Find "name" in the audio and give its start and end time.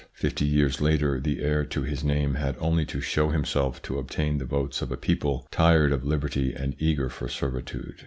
2.03-2.33